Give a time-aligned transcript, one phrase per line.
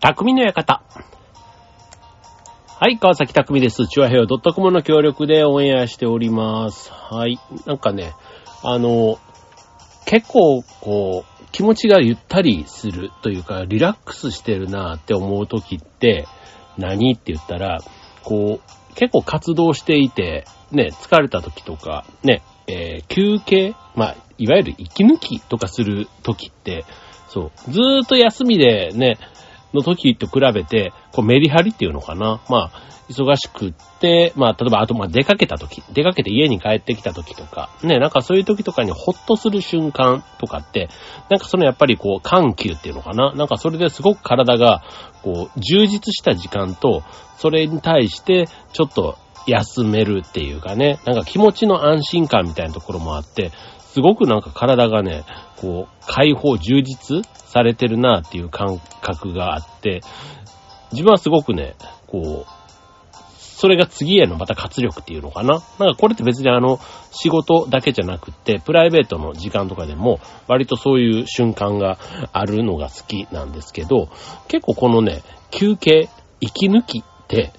[0.00, 0.82] 匠の館。
[2.78, 3.86] はい、川崎匠です。
[3.86, 6.90] チュアヘオ .com の協力でオンエアしております。
[6.90, 7.38] はい。
[7.66, 8.14] なんかね、
[8.62, 9.18] あの、
[10.06, 16.26] 結構、こう、気持ちがゆったりするというか、リラックスしてるなって思う時って、
[16.78, 17.80] 何って言ったら、
[18.24, 26.86] こう、結構活動していて、ね、疲れた時とか、ね、えー休憩、まあ、いわゆる息抜きとかする時って、
[27.28, 29.18] そう、ずーっと休みでね、
[29.74, 32.40] の時と比べて、こうメリハリっていうのかな。
[32.48, 40.88] まあ、忙しくって、まあ、例えば、あと、まあ、出かけた時、出かけて家に帰ってきた時とか、ね、なんかそういう時とかにホッとする瞬間とかって、
[41.28, 43.32] なんかそのやっぱりこう、緩急っていうのかな。
[43.34, 44.82] なんかそれですごく体が、
[45.22, 47.02] こう、充実した時間と、
[47.36, 53.50] それに対して、ちょっと休めるっていうかね、なんか気持ちの安心感みたいなところもあって、
[53.92, 55.24] すごくなんか体がね、
[55.56, 60.00] こう、解放、充実されてるなっていう感覚があって、
[60.92, 61.74] 自分はすごくね、
[62.06, 62.60] こう、
[63.32, 65.60] それが次へのまた活力っていうのかな。
[65.78, 66.78] なんかこれって別にあの、
[67.10, 71.98] 仕事だけじゃなくって、プライベートの時間とかでも、割とそういう瞬間が
[72.32, 74.08] あるのが好きなんですけど、
[74.46, 76.08] 結構このね、休憩、
[76.40, 77.52] 息抜きって、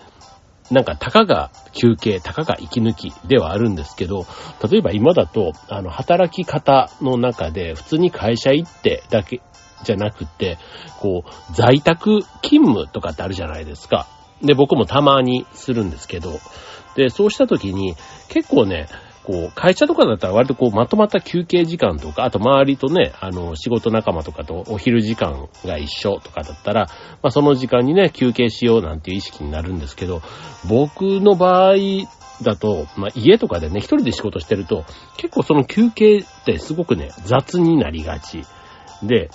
[0.71, 4.25] なんか、たかが休憩、たかが息抜きではあるんですけど、
[4.69, 9.41] 例えば今だと、あの、働き方の中で、普通に会社行ってだけ
[9.83, 10.57] じゃなくて、
[10.99, 14.07] こう、在宅勤務とかってあるじゃないですか。
[14.41, 16.39] で、僕もたまにするんですけど、
[16.95, 17.95] で、そうした時に、
[18.29, 18.87] 結構ね、
[19.23, 26.87] こう、会社とかだったら割とこう、まとまった休憩時間とか、あと周りとね、あの、仕事仲間とかとお昼時間が一緒とかだったら、
[27.21, 30.21] まあその時間にね、休憩しようなんていう意識になるんですけど、
[30.67, 31.75] 僕の場合
[32.41, 34.85] だと、まあ家とかでね、一人で仕事してると、
[35.17, 38.43] 結構その休憩ってすごくね、雑になりがち。
[39.03, 39.29] で、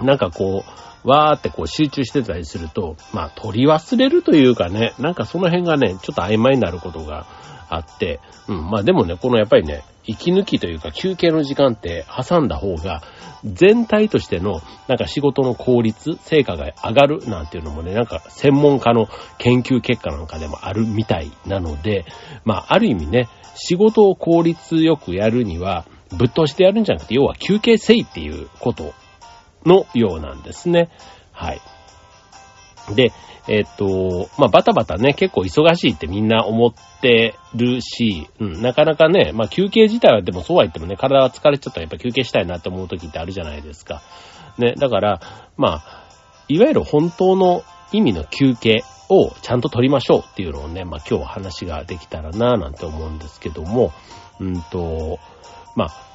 [0.00, 0.64] なんかこ
[1.04, 7.26] う、わーってこう集中してたりすると、まあ取り忘れるというかね、なんかその辺がね、ちょっと曖昧になることが
[7.68, 13.02] あって、うん、まあでもね、このやっぱりね、息抜きというか休憩の時間って挟んだ方が、
[13.44, 19.08] 全体としてのなんか仕事の効率、成果が上がるなんていうのもね、なんか専門家の
[19.38, 22.04] 研究結果なんかでもあるみたいなので、
[22.44, 25.84] まあある意味ね、仕事を効率よくやるには、
[26.16, 28.94] ぶっ通してやるんじゃなくて、要は休憩せいっていうこと
[29.66, 30.88] のようなんですね。
[31.32, 31.60] はい。
[32.94, 33.12] で、
[33.48, 44.02] えっと、まあ、バタバタね、結構忙しいってみんな思ってるし、うん、なかなかね、まあ、休憩自体はでもそうは言ってもね、体が疲れちゃったらやっぱ休憩したいなって思う時ってあるじゃないですか。
[44.58, 45.20] ね、だから、
[45.56, 46.04] まあ、
[46.48, 53.92] いわゆる本当の意味の休憩をちゃんと取りましょうっていうのをね、まあ、今日話ができたらなぁなんて思うんですけども、
[54.40, 55.18] うんと、
[55.74, 56.08] まあ、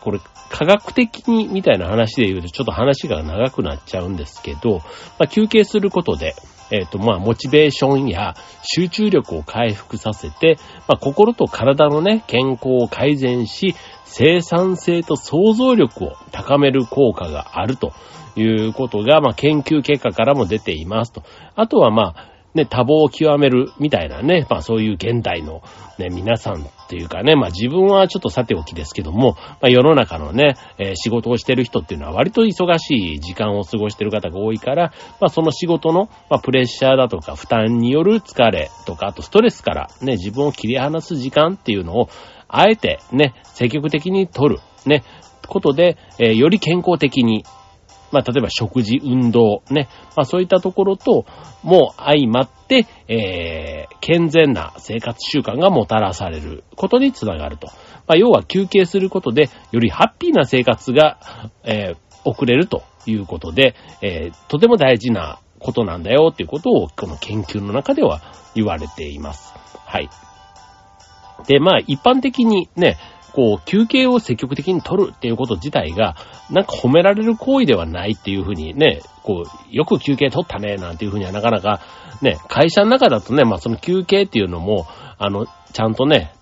[0.00, 4.78] これ、科学的にみたいな話で言うとちょっと話が長くなっちゃうんですけど、
[5.18, 6.34] まあ、休憩することで、
[6.72, 17.92] えっ、と、まあ、モチベーションや集中力を回復させて、まあ、心と体のね、健康を改善し、生産性と想像力を高める効果があると
[18.36, 21.22] いうことが、まあ、研究結果からも出ていますと。
[21.54, 25.62] あとは、まあ、ね、多忙を極めるみたいなね、まあそういう現代の
[25.98, 42.08] ね、皆さんっていうかね、まあ自分はちょっとさておきですけども、まあ世の中のね、えー仕事をしてる人っていうのは割と忙しい時間を過ごしてる方が多いから、まあその仕事の、まあプレッシャーだとか負担による疲れとか、あとストレスからね、自分を切り離す時間っていうのを、
[42.48, 45.04] あえてね、積極的に取る、ね、
[45.48, 47.44] ことで、えーより健康的に
[48.12, 49.88] まあ、例えば食事、運動、ね。
[50.16, 51.24] まあ、そういったところと、
[51.62, 57.68] もう相まって、えー、健全な生活習慣がもたらされることにつながると。
[58.06, 61.18] まあ、要は休憩することで、よりハッピーな生活が、
[61.64, 68.20] えー、送れるということで、えー、とても大事なことなんだよっていうことを、この研究の中では
[68.54, 69.54] 言われています。
[69.86, 70.10] はい。
[71.46, 72.98] で、まあ、一般的にね、
[73.32, 76.16] こう、休憩を積極的に取るっていうこと自体が、
[76.50, 81.80] なんか褒められる行為ではないっていうふうにね、こう、よく休憩取ったね、なんていうふうにはなかなか、
[82.20, 84.86] ね、会社の中だとね、まあその休憩っていうのも、
[85.18, 86.32] あの、ちゃんとね、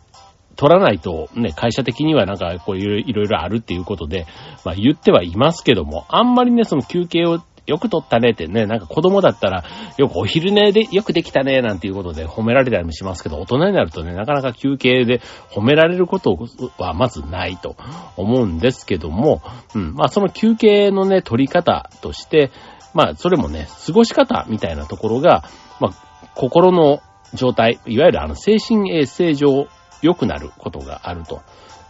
[0.56, 4.26] 取らないと、ね、会社的にはなんかこういろいろあるっていうことで、
[4.62, 9.64] まあ言ってはいますけども、あんまりね、その休憩をよく取ったねってね、なんか子供だったら、
[9.96, 15.20] よくお昼寝でよくできたね、なんていうことで褒められたりもしますけど、大人になるとね、なかなか休憩で
[15.50, 16.36] 褒められること
[16.78, 17.76] はまずないと
[18.16, 19.42] 思うんですけども、
[19.74, 22.50] うん、まあその休憩のね、取り方として、
[22.94, 25.44] まあそれもね、過ごし方みたいなところが、
[25.80, 27.00] まあ心の
[27.34, 29.68] 状態、いわゆるあの精神衛生上
[30.02, 31.42] 良くなることがあると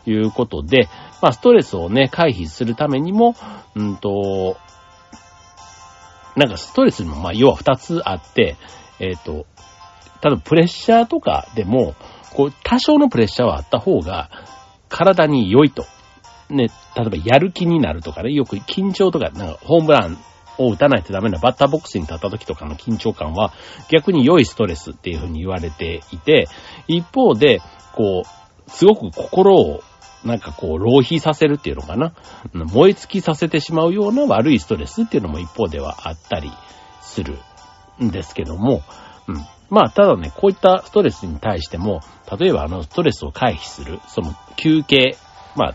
[0.07, 0.89] いうことで、
[1.23, 3.35] まあストレスをね、回避するためにも、
[3.75, 4.57] うんと、
[6.41, 8.57] なんかストレスも、まあ、要は二つあって、
[8.99, 9.47] えっ、ー、と、
[10.23, 11.95] ただプレッシャーとかでも、
[12.33, 14.31] こう、多少のプレッシャーはあった方が、
[14.89, 15.85] 体に良いと。
[16.49, 20.19] ね、例えばやる気になるとかね、よく緊張とか、なんかホームラン
[20.57, 23.53] を打たないとダメなバッターボックスに立った時とかの緊張感は
[23.91, 26.49] 逆に良いストレスっていう風に言われていて、
[26.89, 27.61] 一方で、
[27.95, 29.83] こう、すごく心を
[30.25, 32.13] なんかこう、浪費させるっていうのかな。
[32.53, 36.51] 燃え尽きさせてしまうような悪いストレスっていうのも一方ではあったり
[37.01, 37.39] する
[38.03, 38.83] んですけども、
[39.27, 39.37] うん。
[39.71, 42.01] まあ、ただね、こういったストレスに対しても、
[42.39, 45.17] 例えばあの、ストレスを回避する、その休憩、
[45.57, 45.75] まあ、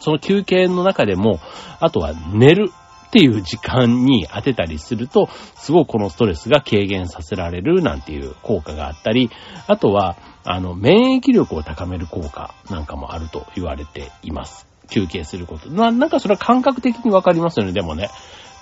[0.00, 1.40] その休憩の中でも、
[1.80, 2.70] あとは寝る
[3.06, 9.30] っていう時間に当てたりすると、すごくこのストレスが軽減させられるなんていう効果があったり、
[9.66, 14.66] あとは、あの、免疫力を高める効果なんかもあると言われています。
[14.88, 15.68] 休憩すること。
[15.70, 18.10] な、なんかそれは感覚的にわかりますよね、でもね。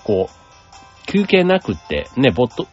[0.03, 2.67] こう、休憩なくって、ね、ぼっと、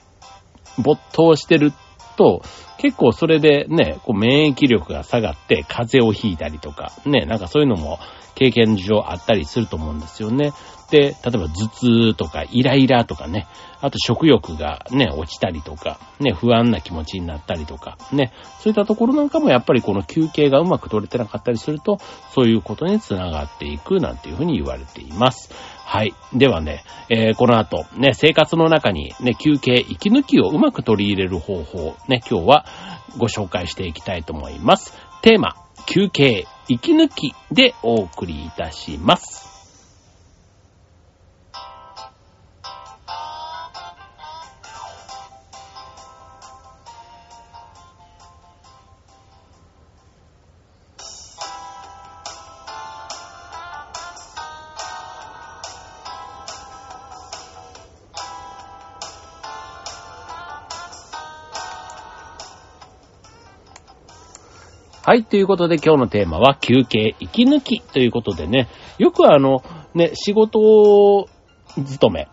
[0.78, 1.72] 没頭してる
[2.16, 2.42] と、
[2.78, 8.00] 結構それでね、こう免疫力が下がって風邪をひいたりとか、ね、なんかそういうのも
[8.42, 10.52] 経験上あったりすると思うんですよね。
[10.90, 13.46] で、例えば頭痛とかイライラとかね、
[13.80, 21.98] あと食欲がね、落ちたりとか、ね、不安な気持ちになったりとか、ね、そういったところなんかもやっぱりこの休憩がうまく取れてなかったりすると、
[22.34, 25.50] そういうことにつながっていくなんていうふうに言われています。
[25.84, 26.14] はい。
[26.34, 32.66] ではね、えー、この後、ね、生活の中にね、休憩、息抜きをうまく取り入れる方法、ね、今日は
[33.16, 34.94] ご紹介していきたいと思います。
[35.22, 35.54] テーマ、
[35.86, 39.31] 休憩、息抜きでお送りいたします。
[65.04, 68.69] はい、ということで今日のテーマは休憩、息抜きということでね、
[68.99, 69.64] よくあの、
[69.94, 71.28] ね、仕事
[71.75, 72.28] 勤め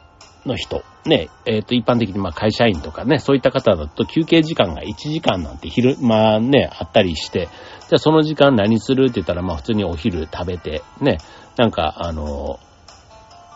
[0.46, 11.18] の人、ね、えっ、ー、と、一般的にまあ会社員とかね、そういった方だと休憩時間が1時間なんて昼、まあね、あったりして、じゃあその時間何するって言ったらまあ普通にお昼食べて、ね、
[11.58, 12.60] なんかあの、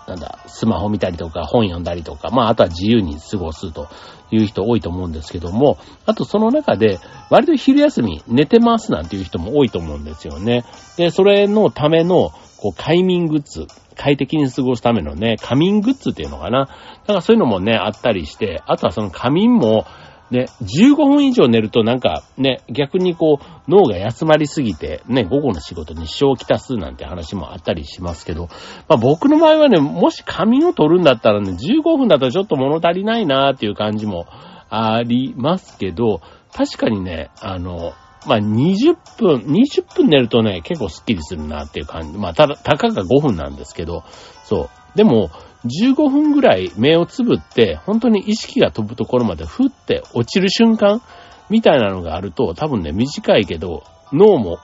[0.08, 3.88] なんだ、スマホ見たりとか本読んだりとか、まああとは自由に過ごすと
[4.32, 10.66] いう人多いと思うんですけども、あとその中で割と昼休み寝てますなんていう人も多いと思うんですよね。
[10.98, 16.60] で、それのためのこう快眠グッズ、快適に過ごすためのね、仮眠グッズっていうのかな。
[16.62, 16.68] だ
[17.08, 19.86] からそういうのもね、あったりして、あとはその仮眠も、
[20.34, 28.48] で、15分以上寝るとなんかね、逆にこう、脳が休まりすぎて、ね、午後の仕事に支障をきたすなんて話もあったりしますけど、
[28.90, 34.26] まあ僕の場合はね、もし仮眠を取るんだったらね、15分だとちょっと物足りないなーっていう感じも
[34.72, 36.22] ありますけど、
[36.52, 37.94] 確かにね、あの、
[38.26, 42.18] まあ、20分、20分寝るとね、結構スッキリするなっていう感じ。
[42.18, 44.04] まあ、ただ、たかが5分なんですけど、
[44.46, 44.83] そう。
[44.96, 45.30] でも、
[45.66, 51.02] 15分ぐらい目をつぶって、本当に意識が飛ぶところまでふって落ちる瞬間
[51.50, 54.58] みたいなのがあると、多分ね、短いけど、脳も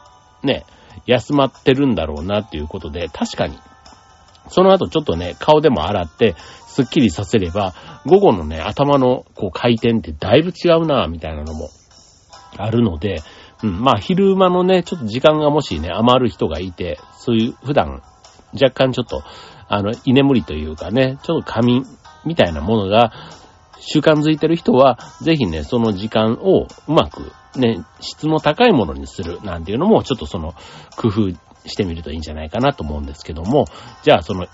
[0.44, 0.66] ね、
[1.06, 3.58] 休まってるんだろうなっていうことで、確かに、
[4.50, 6.36] その後ちょっとね、顔でも洗って、
[6.68, 7.74] スッキリさせれば、
[8.06, 11.70] 午後のね、頭のこう回転ってだいぶ違うなみたいなのも
[12.58, 13.22] あるので、
[13.64, 18.02] うん、まあ昼間のね、ちょっと時間がもしね、余る人がいて、そういう普段
[18.54, 19.24] 若干ちょっと
[19.70, 21.86] あの、居眠りというかね、ちょっと仮眠
[22.26, 23.14] みたいなものが
[23.80, 30.54] 習慣づいてる人は、ぜひね、その時間をうまくね、質の高いものにするなんていうのも、ちょっとその、
[30.96, 31.30] 工夫
[31.66, 33.66] してみるといいんじゃないかなと思うんですけども、
[34.04, 34.48] じゃあその、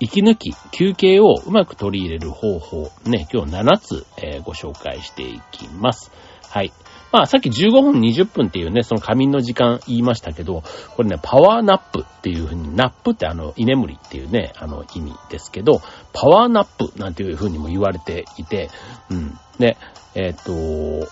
[0.00, 6.10] 息抜き、休憩をうまく取り入れる方法、ね、今日7つ、えー、ご紹介していきます。
[6.48, 6.72] はい。
[7.12, 10.62] まあ、さっき15分、20分っていうね、その仮眠の時間言いましたけど、
[10.96, 15.82] これね、 power nap っていうふうに、 nap ってあの、居眠りっていうね、あの意味ですけど、
[16.14, 18.70] power nap なんていうふうにも言われていて、
[19.10, 19.38] うん。
[19.58, 19.76] で、
[20.14, 21.06] えっ、と、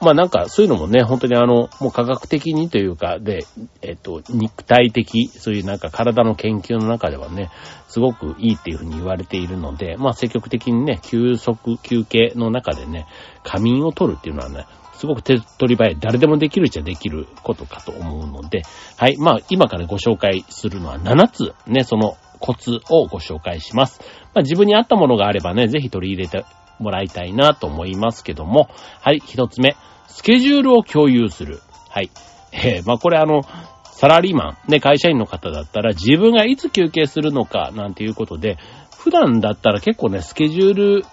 [0.00, 3.40] まあなんかそういうのもね、本当にあの、もう科学的にというか、で、
[3.82, 7.50] えっと、肉体的、そういうなんか体の研究の中ではね、
[7.88, 13.06] すごくいいっていうふうに言われているので、まあ積極的にね、休息、休憩の中でね、
[13.44, 14.64] 仮眠を取るっていうのはね、
[15.00, 18.64] すごく手っ取り早い、誰でもできるっちゃできることかと思うので、
[18.98, 19.16] はい。
[19.16, 24.02] まあ、今からご紹介するのは7つ、ね、そのコツをご紹介します。
[24.34, 26.44] まあ、自分に合ったものがあればね、ぜひ取り入れて
[26.78, 28.68] もらいたいなと思いますけども、
[29.00, 29.22] はい。
[29.24, 29.74] 一つ目、
[30.06, 31.60] スケジュールを共有する。
[31.88, 32.10] はい。
[32.52, 33.40] えー、まあ、これあの、
[33.84, 38.58] サラリーマン、ね、会社員の方だったら自分がいつ休憩するのかなんていうことで、
[38.98, 41.04] 普段だったら結構ね、スケジュール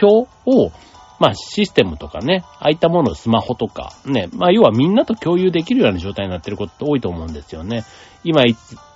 [0.00, 0.72] 表を、
[1.22, 7.84] まあシステムとかね、ああいったものをスマホとか、ね、まあ要はみんなと共有できるような状態になってることって多いと思うんですよね。
[8.24, 8.42] 今、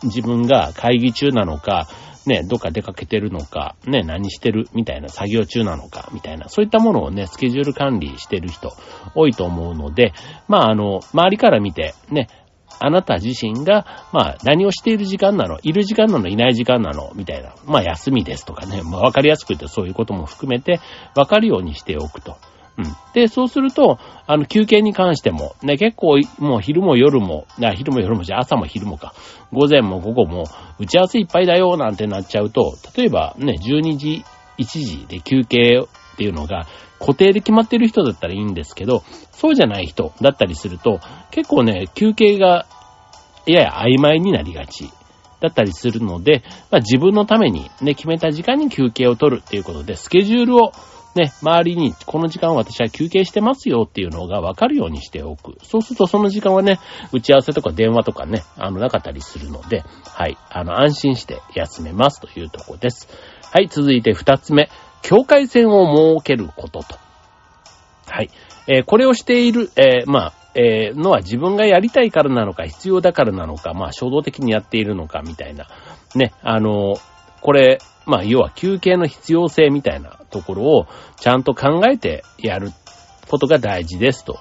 [0.03, 1.87] 自分が会議中なのか、
[2.27, 8.73] ね、どっか出かけてるのか、ね、何してるみたいな、作業中なのか、みたいな、そういったものをね、スケジュール管理してる人
[9.15, 10.13] 多いと思うので、
[10.49, 12.27] まあ、あの、周りから見て、ね、
[12.79, 15.59] あなた自身が、まあ、何をしている時間なの？
[15.63, 16.29] いる時間なの？
[16.29, 17.13] いない時間なの？
[17.15, 17.55] みたいな。
[17.65, 18.83] まあ、休みですとかね。
[18.83, 20.81] まあ、わかりやすく言ってそういうことも含めて、
[21.15, 22.37] わかるようにしておくと。
[22.79, 22.85] うん。
[23.15, 29.15] で、そうすると、あの、休憩に関しても、ね、結構、もう昼も夜も、あ昼も夜もじゃ朝も昼もか、
[29.51, 30.45] 午前も午後も、
[30.79, 34.25] 打ち合わせいっぱいだよ、なんてなっちゃうと、例えばね、12時、
[34.59, 36.67] 1時で休憩っていうのが、
[36.99, 40.99] 固定で決まってる人だったらいいんですけど、そうじゃない人だったりすると、
[41.31, 42.67] 結構ね、休憩が、
[43.47, 44.91] やや曖昧になりがち。
[45.39, 50.73] だったりするので、まあ、自分のためにね、決めた時間に休憩を取るっていうことで、スケジュールを
[51.17, 55.57] ね、周りにこの時間私は休憩してますよっていうのがわかるようにしておく。
[55.63, 56.79] そうするとその時間はね、
[57.13, 63.09] 打ち合わせとか電話とかね、あの、なかったりするので、はい、あの、安心して休めますというとこです。
[63.51, 64.69] はい、続いて二つ目、
[65.07, 66.99] 境界線を設けることと。
[68.09, 68.31] はい、
[68.67, 75.69] えー、これをしている、えー、まあ、えー、のは自分がやりたいからなのか、必要だからなのか、まあ、衝動的にやっているのか、みたいな。
[76.17, 76.97] ね、あの、
[77.41, 80.87] これ、まあ、要は休憩の必要性みたいなところを
[81.21, 82.73] ちゃんと考えてやる
[83.29, 84.41] ことが大事ですと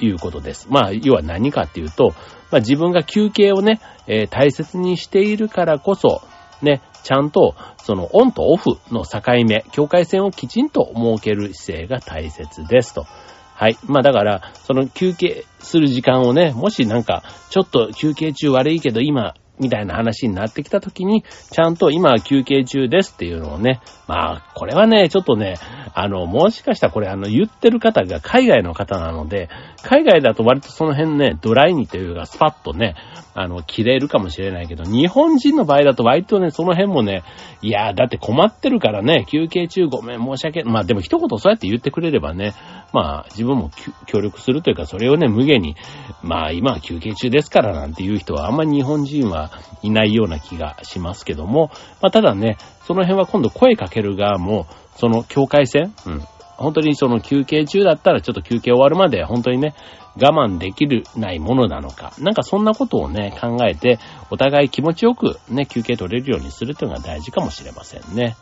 [0.00, 0.66] いうことです。
[0.70, 2.14] まあ、要は何かっていうと、
[2.50, 6.22] まあ、自分が休憩をね、えー、大切にしているからこそ、
[6.62, 13.06] ね、ちゃんと、そのオンとオフの境目、境界線をきちんと設ける姿勢が大切ですと。
[13.54, 13.78] はい。
[13.84, 25.54] まあだから、その休憩する時間をね、もしなんか、ちょっと休憩中悪いけど今みたいな話になってきたときに、ちゃんと今は休憩中ですっていうのをね、まあ、これはね、ちょっとね、
[25.94, 29.48] あの、もしかしたらこれあの、言ってる方が海外の方なので、
[29.84, 32.96] 海外だと割とその辺ね、ドライにというか、スパッとね、
[33.34, 37.22] あの、切れるかもしれないけど、日本人の場合だと割とね、その辺もね、
[37.62, 42.54] いやーだって困ってるからね、休憩中ごめん、申し訳まあでも一言そうやって言ってくれればね、
[42.92, 43.70] まあ、自分も
[44.06, 45.76] 協力するというか、それをね、無限に、
[46.22, 49.50] まあ今は休憩中ですからなんていう人はあんまり日本人は
[49.82, 56.22] いないような気がしますけども、まあただね、その辺は今度声かける側も、その境界線、うん。
[56.56, 59.74] 本当にその休憩中だったらちょっと休憩終わるまで本当にね、
[60.16, 62.12] 我慢できるないものなのか。
[62.18, 63.98] なんかそんなことをね、考えて、
[64.30, 68.36] お互い気持ちよくね、休憩取れるようにするというのが大事かもしれませんね。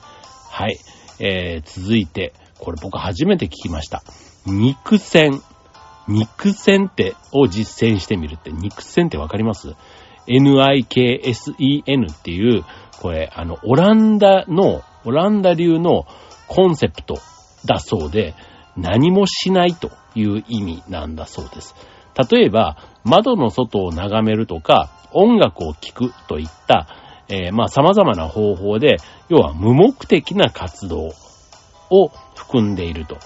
[0.50, 0.78] はい。
[1.18, 4.02] えー、続いて、これ僕初めて聞きました。
[4.46, 5.40] 肉線。
[6.08, 9.74] 肉線って、を実践してみるって、肉線ってわかります
[10.26, 12.64] ?N-I-K-S-E-N っていう、
[13.00, 16.06] これ、あの、オランダの、オランダ流の
[16.48, 17.18] コンセプト
[17.64, 18.34] だそうで、
[18.76, 21.74] 何もしないという意味なんだそうです。
[22.30, 26.86] 例えば、窓の外を眺めるとか、音楽を聴くといった、
[27.28, 28.96] えー、まあ様々な方法で、
[29.28, 31.10] 要は無目的な活動
[31.90, 33.18] を含んでいると。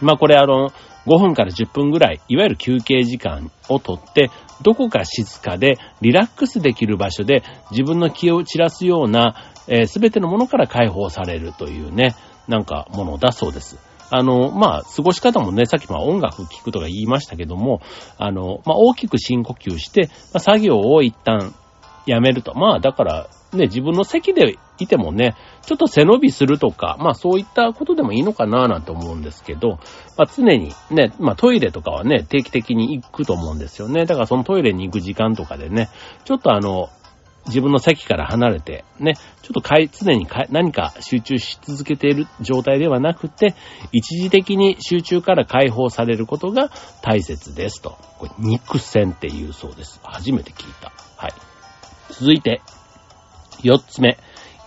[0.00, 0.70] まあこれあの、
[1.06, 4.30] 5分から10分ぐらい、いわゆる休憩時間をとって、
[4.62, 9.36] どこか静かでリラックスできる場所で自分の気を散らすような、
[9.68, 12.14] えー、てのものから解放されるというね、
[12.48, 13.78] なんかものだそうです。
[14.10, 17.82] あの、まあ、過ごし方もね、さっきも音楽聴くとか言いましたけども、
[18.16, 21.54] あの、まあ、大きく深呼吸して、まあ、作業を一旦
[22.06, 22.54] やめると。
[22.54, 29.78] まあ、だから、ね、自分の席でいてもね、ちょっと背伸びするとか、まあそういったことでもいいのかななんて思うんですけど、
[30.16, 34.04] まあ常にね、まあトイレとかはね、定期的に行くと思うんですよね。
[34.04, 35.88] だからそのトイレに行く時間とかでね、
[36.24, 36.88] ちょっとあの、
[37.48, 43.54] 自分の席から離れて、ね、ちょっとかい、常にか何か集中し続けている状態ではなくて、
[43.92, 46.70] 一時的に集中から解放されることが
[47.02, 47.98] 大切ですと。
[48.18, 50.00] これ、肉線って言うそうです。
[50.02, 50.92] 初めて聞いた。
[51.16, 51.32] はい。
[52.10, 52.60] 続いて、
[53.62, 54.18] 四つ目。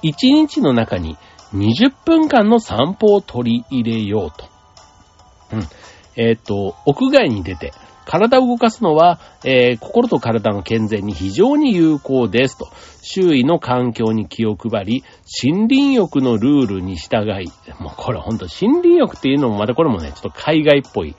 [0.01, 1.17] 一日の中に
[1.53, 4.49] 20分間の散歩を取り入れようと。
[5.55, 5.67] うん。
[6.15, 7.73] えっ、ー、と、屋外に出て、
[8.05, 12.67] 体を動かすのは、えー、心と体の健全に非常に有効ですと。
[13.03, 15.03] 周囲の環境に気を配り、
[15.43, 21.15] 森林浴のルールに従い、もうこれほんと森林浴っていうのもまたこれもね、ちょっと海外っぽい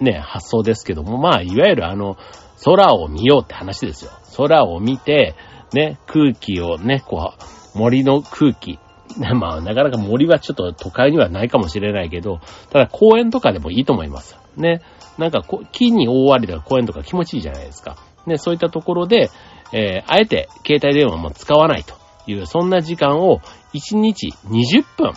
[0.00, 2.16] ね、発想ですけども、まあ、いわゆるあの、
[2.64, 4.10] 空を見ようって話ですよ。
[4.36, 5.34] 空を見て、
[5.72, 7.32] ね、空気をね、こ
[7.74, 8.78] う、森の空気、
[9.34, 12.40] まあ、なかなか森はちょっと都会にはないかもしれないけど、
[12.70, 14.41] ただ公園とかでもいいと思います。
[14.56, 14.82] ね。
[15.18, 17.96] なんかこ木に覆われた公園とか気持ちいいじゃないですか。
[18.26, 19.30] ね、そういったところで、
[19.72, 21.94] えー、あえて携帯電話も使わないと
[22.26, 23.40] いう、そんな時間を
[23.74, 25.12] 1日20分。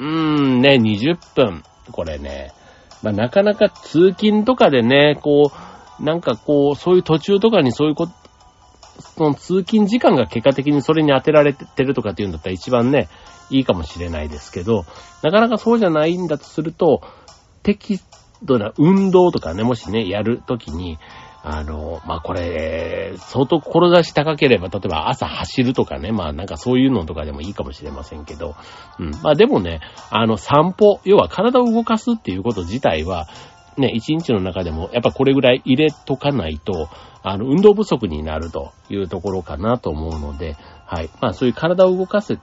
[0.00, 0.06] うー
[0.56, 1.62] んね、20分。
[1.92, 2.52] これね、
[3.02, 5.50] まあ、なかなか通勤とかでね、こ
[6.00, 8.12] う、なんかこう、そういう途中とかにそういうこと、
[9.16, 13.08] その通勤時間が結果的にそれに当てられてるとかっていうんだったら一番ね、
[13.50, 14.84] いいかもしれないですけど、
[15.22, 17.02] なかなかそうじゃないんだとすると、
[17.62, 17.98] 適
[18.42, 20.98] 度な運動とかね、もしね、やるときに、
[21.42, 28.56] あの、まあ、これ、相当志高ければ、例えば朝走るとかね、まあ、なんかそういうのとかでもいいかもしれませんけど、
[28.98, 29.10] うん。
[29.22, 29.80] まあ、でもね、
[30.10, 33.26] あの、散歩、要は体を動かすっていうこと自体は、
[33.78, 36.90] ね、一日の中でも、やっぱこれぐらい入れとかないと、
[37.22, 40.56] あの、運動不足になるというところかなと思うので、
[40.86, 41.08] はい。
[41.22, 42.38] まあ、そういう体を動かせ、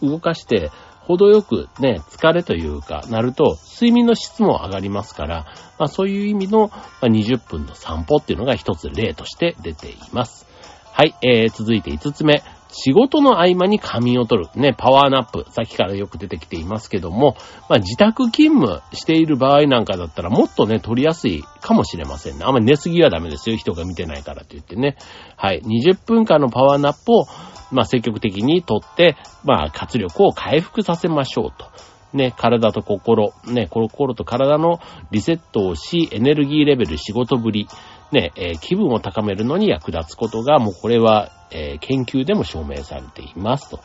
[0.00, 0.70] 動かして、
[1.10, 5.46] 程よくね、疲れというか、なると、睡眠の質も上がりますから、
[5.78, 10.46] まあそういう意味のま20分の散歩っていうのが一つ例として出ています。
[10.92, 12.42] はい、えー、続いて5つ目。
[12.72, 14.50] 仕事の合間に仮眠を取る。
[14.54, 15.44] ね、パワーナップ。
[15.50, 17.36] さっきからよく出てきていますけども、
[17.68, 22.44] まあ自宅勤務している場合なんかだったらもっとね、取りやすいかもしれませんね。
[22.44, 23.56] あんまり寝すぎはダメですよ。
[23.56, 24.96] 人が見てないからって言ってね。
[25.36, 25.62] はい。
[25.62, 27.24] 20分間のパワーナップを
[27.70, 31.66] まあ積極的にとって、まあ活力を回復させましょうと。
[32.12, 34.80] ね、体と心、ね、心と体の
[35.12, 37.68] リセットをし、エネルギーレベル、仕事ぶり、
[38.12, 43.80] ね、えー、気分を高めるのに役立つことが、もうこれは、えー、研究でも証明されていますと。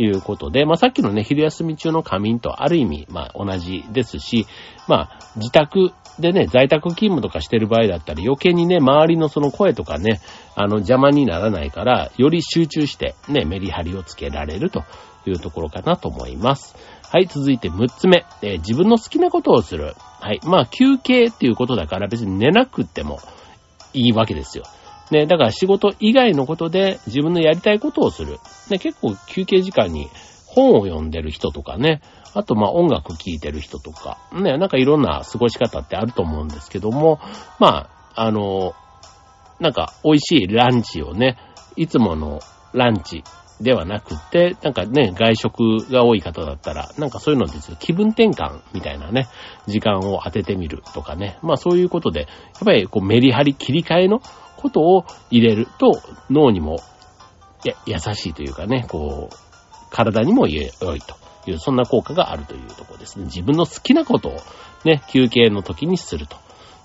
[0.00, 4.46] いうことで、まあ、さっきのね、昼休み中の仮眠とある意味、まあ、同じですし、
[4.86, 10.20] まあ、自宅でね、在宅勤務とかしてる場合だったら余計にね、周りのその声とかね、
[10.54, 14.84] あの、邪魔にならないから、より集中してね、メリハリをつけられると
[15.26, 16.76] いうところかなと思います。
[17.10, 19.94] はい、続いて6つ目、えー、自分の好きなことをする。
[20.20, 23.20] はい、まあ、休憩っていうことだから別に寝なくても
[23.94, 24.64] いいわけですよ。
[25.10, 28.38] ね、だから仕事以外のことで自分のやりたいことをする。
[28.70, 30.08] ね、結構休憩時間に
[30.46, 32.02] 本を読んでる人とかね、
[32.34, 37.20] あと、まあ、音楽聴いてる人とか、ね、なんかいろんな過ごし方ってあると思うんですけども、
[37.58, 38.74] まあ、あの、
[39.60, 41.36] なんか美味しいランチをね、
[41.76, 42.40] いつもの
[42.72, 43.24] ランチ
[43.60, 49.28] ではなくて、なんかね、外食が多い方だったら、なんかそういうのですよ気分転換みたいなね、
[49.66, 51.38] 時間を当ててみるとかね。
[51.42, 52.28] まあそういうことで、やっ
[52.64, 54.20] ぱりこうメリハリ切り替えの
[54.56, 56.78] ことを入れると脳にも
[57.64, 59.36] や優しいというかね、こう、
[59.90, 61.16] 体にも良いと
[61.46, 63.24] いう、そんな効果があるというところですね。
[63.24, 64.36] 自分の好きなことを
[64.84, 66.36] ね、休憩の時にすると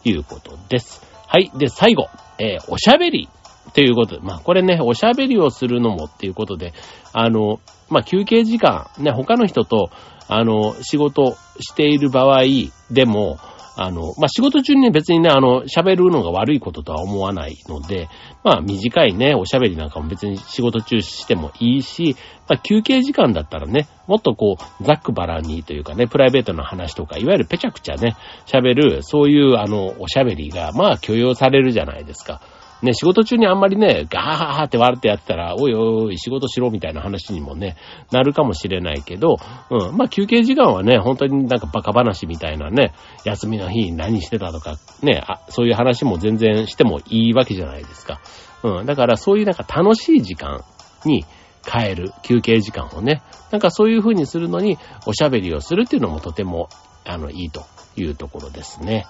[0.03, 1.01] いうことです。
[1.27, 1.51] はい。
[1.55, 2.09] で、最後、
[2.39, 3.29] えー、おしゃべり
[3.73, 6.73] ということで、まあこれね、おしゃべりをするのもっていうことで、
[7.13, 9.89] あの、まあ休憩時間、ね、他の人と、
[10.27, 12.43] あの、仕事している場合
[12.91, 13.37] でも、
[13.75, 18.07] あの、まあ、仕事中にね、別にね、あの、喋るのが悪いこととは思わないので、
[18.43, 22.15] まあ、短いね、おしゃべりなんかも別に仕事中してもいいし、
[22.47, 32.41] まあ、休憩時間だったらね、もっとこう、ざっくばらにというかね、プライベートの話とか、いわゆるぺちゃくちゃね、喋る、そういう、あの、おしゃべりが、まあ、許容されるじゃないですか。
[32.83, 37.77] ね、仕事中にあんまりね、ガーハーって笑ってやってたら、おいおい、仕事しろみたいな話にもね、
[38.11, 39.37] なるかもしれないけど、
[39.69, 42.93] うん、まあ休憩時間はね、本当になんかバカ話みたいなね、
[43.23, 48.19] 休みの日何してたとか、ね、あ、そういう話も全然してもいいわけじゃないですか。
[48.63, 50.63] うん、だからそういうなんか楽しい時間
[51.05, 51.25] に
[51.65, 56.67] 変える、休憩時間をね、なんかそういう風にするのに、おしゃべりをするっていうのもとても、
[57.05, 57.63] あの、いいと
[57.95, 59.05] いうところですね。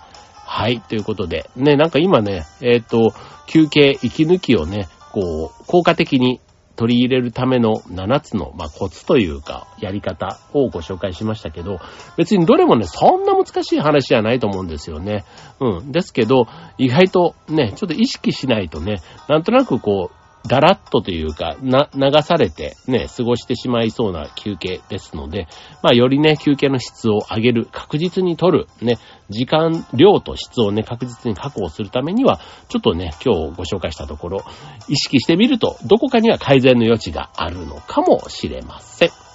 [0.55, 0.81] はい。
[0.81, 3.11] ということで、ね、なんか今ね、えっ、ー、と、
[3.47, 6.41] 休憩、息抜きをね、こう、効果的に
[6.75, 11.79] 取り入れるための7つの、まあ、コツというか、やり方をご紹介しましたけど、
[12.17, 15.25] 別にどれもね、そんな難しい話じゃないと思うんですよね。
[15.59, 15.91] うん。
[15.91, 16.45] ですけど、
[16.77, 25.47] 意外とね、ちょっと意識しないとね、なんとなくこう、だらっとというか、な、流されてね、過ごしてしまいそうな休憩ですので、
[25.81, 28.97] まあよりね、休憩の質を上げる、確実に取る、ね、
[29.29, 34.43] 時間、量と質をね、確実に確保するためには、ちょっとね、今日ご紹介したところ、
[34.89, 39.32] 意識してみると、どこかには改善の余地があるのかもしれません。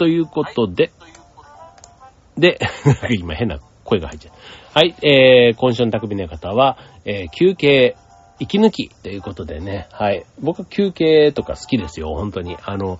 [0.00, 0.92] ということで、
[2.38, 2.58] で、
[3.20, 4.34] 今変な声が入っちゃう。
[4.72, 4.94] はい。
[5.02, 7.96] えー、今週の匠の方は、えー、休憩
[8.38, 10.24] 息抜きということでね、はい。
[10.40, 12.56] 僕は休憩とか好きですよ、本当に。
[12.64, 12.98] あの、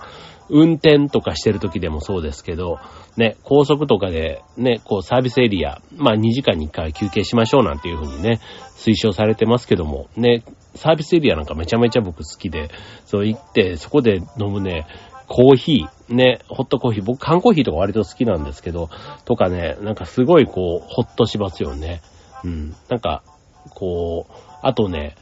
[0.50, 2.80] 運転とかしてる時でもそうですけど、
[3.16, 8.40] ね、高速とかでね、こうサービスエリア、まあ2時間に1回休憩しましょうなんていう風にね、
[8.76, 12.68] 推奨されてますけども、ね、サービスエリアなんかめちゃめちゃ僕好きで、
[13.06, 14.86] そう行って、そこで飲むね、
[15.28, 18.90] コーヒー、ね、ホットコーヒー、僕缶コーヒーとか割と好きなんですけど、
[19.24, 22.02] とかね、なんかすごいこう、ホッとしますよね。
[22.44, 22.74] うん。
[22.88, 23.22] なんか、
[23.74, 25.14] こう、あとね、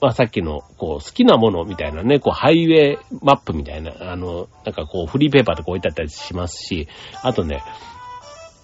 [0.00, 6.88] まあさっきの、こう、好きなものみたいなね、こう、ハイウェイマップみたいな、あの、なんかこう、フリーペーパーとか置いてあったりしますし、
[7.22, 7.62] あとね、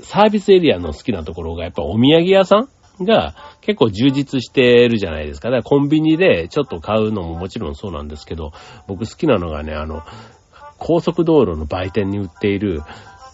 [0.02, 2.68] サービスエリアの好きなところが、やっぱお土産屋さん
[3.04, 5.48] が結構充実してるじゃないですか。
[5.48, 8.52] だからコンビニでちょっと買うのももちろんそうなんですけど、
[8.86, 10.02] 僕好きなのがね、あの、
[10.84, 12.82] 高速道路の売店に売っている、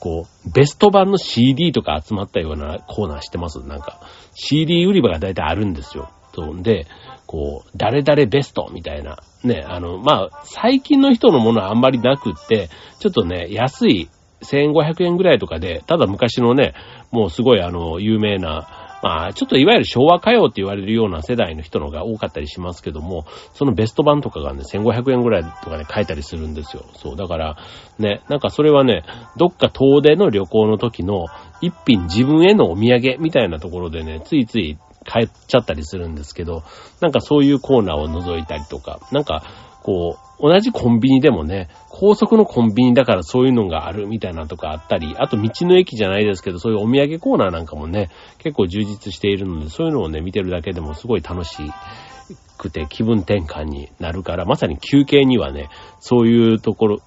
[0.00, 3.60] こう、ベスト版の CD とか集まったようなコーナーしてます？
[3.66, 4.00] なんか、
[4.34, 6.10] CD 売り場が大体あるんですよ。
[6.34, 6.54] そう。
[6.54, 6.86] んで、
[7.26, 9.16] こう、誰々ベストみたいな。
[9.44, 12.68] ね、あの、まあ、最近の人のものはあんまりなくって、
[13.00, 14.10] ちょっとね、安い
[14.42, 16.74] 1500円ぐらいとかで、ただ昔のね、
[17.10, 18.68] もうすごいあの、有名な、
[19.02, 26.84] まあ、ちょっといわゆる昭和歌謡って言われるような世代の人のが多かったりしますけども、そのベスト版とかがね、1500円ぐらいとか、ね、買えたりするんですよ。
[26.94, 27.16] そう。
[27.16, 27.56] だから、
[27.98, 29.04] ね、なんかそれはね、
[29.36, 31.26] どっか遠出の旅行の時の
[31.60, 36.62] 一品自分へのお土産みたいなところでね、ついつい買っちゃったりするんですけど、
[37.00, 39.42] なんかそういうコーナーを覗いたりとか、なんか、
[39.82, 41.68] こう、同じコンビニでもね、
[42.00, 48.08] 高速のコンビニだからそういうのがあるみたいなとかあったり、あと道の駅じゃないですけど、そういうお土産コーナーなんかもね、
[48.38, 51.56] 結構充実しているので、そういうのをね、見てるだけでもすごい楽し
[52.56, 56.98] くて気分転換になるから、まさに休憩にはね、そういうところ、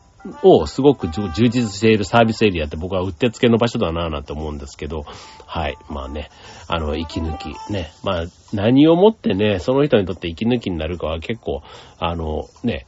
[0.44, 5.06] をすごく充実しているサービスエリアって僕はうってつけの場所だなぁなんて思うんですけど、
[5.48, 5.78] はい。
[5.90, 6.30] まあね、
[6.68, 7.56] あの、息抜き。
[7.72, 7.92] ね。
[8.04, 11.64] まあ、何をもってね、その人にとって息抜きになるかは結構、
[11.98, 12.86] あの、ね、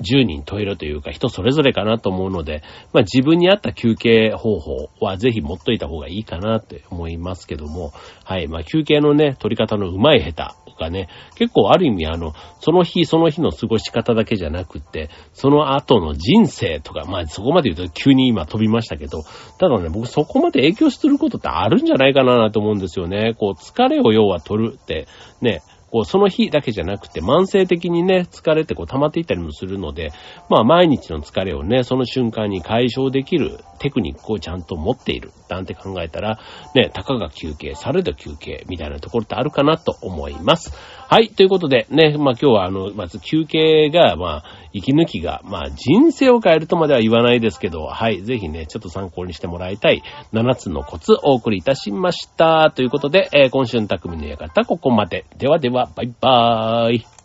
[0.00, 7.92] 10人問えるというか人それぞれかなと思うので、まあ自分に合った休憩方法はぜひ持っといた方がいいかなって思いますけども、
[8.24, 8.48] はい。
[8.48, 19.22] まあ休憩のね、取り方の上手い下手かね、結構ある意味あの、その日その日の過ごし方だけじゃなくって、その後の人生とか、まあそこまで言うと急に今飛びましたけど、
[19.58, 23.34] ただね、僕そこまで影響することってあるんじゃないかなと思うんですよね。
[23.34, 25.06] こう、疲れを要は取るって、
[25.40, 30.10] ね、こう、その日だけじゃなくて、慢性的にね、疲れてこう溜まっていったりもするので、
[30.48, 36.38] まあ毎日の疲れをね、その瞬間に解消できるテクニックをちゃんと持っている、なんて考えたら、
[36.74, 40.72] ね、たかが休憩、されど休憩、みたいなところってあるかなと思います。
[41.12, 52.72] はい、ということでね、まあ今日はあの、まず休憩が、まあ、息抜きが、まあ人生を変えるとまでは言わないですけど、はい、ぜひね、ちょっと参考にしてもらいたい7つのコツお送りいたしました。
[52.74, 55.26] ということで、えー、今週の匠の館、ここまで。
[55.36, 57.21] ではでは、バイバーイ。